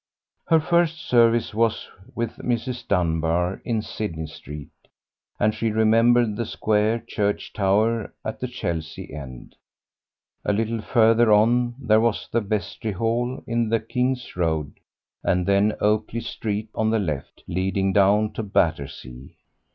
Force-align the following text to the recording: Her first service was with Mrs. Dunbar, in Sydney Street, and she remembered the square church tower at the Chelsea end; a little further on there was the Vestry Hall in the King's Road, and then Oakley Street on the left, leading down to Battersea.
Her 0.47 0.59
first 0.59 0.97
service 0.99 1.53
was 1.53 1.87
with 2.15 2.37
Mrs. 2.37 2.87
Dunbar, 2.87 3.61
in 3.63 3.83
Sydney 3.83 4.25
Street, 4.25 4.71
and 5.39 5.53
she 5.53 5.69
remembered 5.69 6.35
the 6.35 6.45
square 6.47 6.97
church 6.97 7.53
tower 7.53 8.11
at 8.25 8.39
the 8.39 8.47
Chelsea 8.47 9.13
end; 9.13 9.55
a 10.43 10.53
little 10.53 10.81
further 10.81 11.31
on 11.31 11.75
there 11.79 12.01
was 12.01 12.27
the 12.31 12.41
Vestry 12.41 12.93
Hall 12.93 13.43
in 13.45 13.69
the 13.69 13.79
King's 13.79 14.35
Road, 14.35 14.79
and 15.23 15.45
then 15.45 15.75
Oakley 15.79 16.21
Street 16.21 16.69
on 16.73 16.89
the 16.89 16.97
left, 16.97 17.43
leading 17.47 17.93
down 17.93 18.33
to 18.33 18.41
Battersea. 18.41 19.35